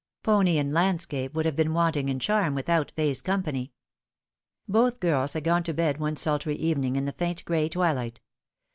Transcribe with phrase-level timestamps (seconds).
[0.23, 3.69] Pony and landscape would have been wanting in charm without Fay's com pany.
[4.67, 8.19] Both girls had gone to bed one sultry evening in the faint gray twilight.